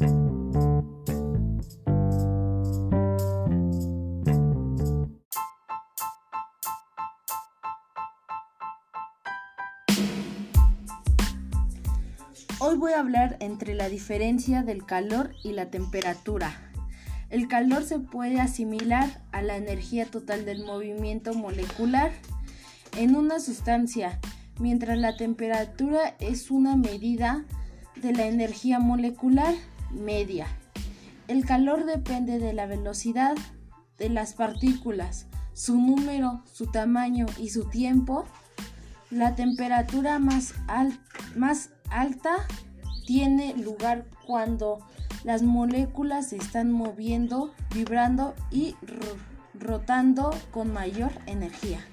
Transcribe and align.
Hoy 0.00 0.06
voy 12.76 12.92
a 12.92 13.00
hablar 13.00 13.36
entre 13.40 13.74
la 13.74 13.90
diferencia 13.90 14.62
del 14.62 14.86
calor 14.86 15.34
y 15.44 15.52
la 15.52 15.70
temperatura. 15.70 16.72
El 17.28 17.46
calor 17.48 17.84
se 17.84 17.98
puede 17.98 18.40
asimilar 18.40 19.22
a 19.32 19.42
la 19.42 19.58
energía 19.58 20.06
total 20.06 20.46
del 20.46 20.64
movimiento 20.64 21.34
molecular 21.34 22.10
en 22.96 23.16
una 23.16 23.38
sustancia, 23.38 24.18
mientras 24.58 24.96
la 24.96 25.18
temperatura 25.18 26.16
es 26.20 26.50
una 26.50 26.76
medida 26.76 27.44
de 27.96 28.14
la 28.14 28.26
energía 28.26 28.78
molecular 28.78 29.54
media. 29.92 30.46
El 31.28 31.44
calor 31.44 31.84
depende 31.84 32.38
de 32.38 32.52
la 32.52 32.66
velocidad 32.66 33.36
de 33.98 34.08
las 34.08 34.34
partículas, 34.34 35.26
su 35.52 35.76
número, 35.76 36.42
su 36.52 36.66
tamaño 36.66 37.26
y 37.38 37.50
su 37.50 37.68
tiempo. 37.68 38.24
La 39.10 39.34
temperatura 39.34 40.18
más, 40.18 40.54
más 41.36 41.70
alta 41.90 42.36
tiene 43.06 43.54
lugar 43.56 44.06
cuando 44.26 44.80
las 45.24 45.42
moléculas 45.42 46.28
se 46.28 46.36
están 46.36 46.72
moviendo, 46.72 47.52
vibrando 47.74 48.34
y 48.50 48.74
rotando 49.54 50.30
con 50.50 50.72
mayor 50.72 51.12
energía. 51.26 51.84